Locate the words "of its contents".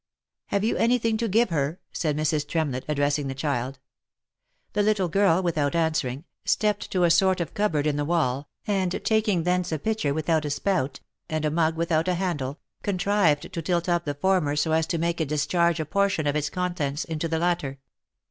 16.25-17.05